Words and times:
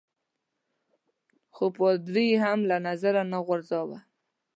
خو 1.55 1.65
پادري 1.77 2.25
يي 2.29 2.37
هم 2.43 2.59
له 2.69 2.77
نظره 2.87 3.23
نه 3.31 3.39
غورځاوه. 3.45 3.97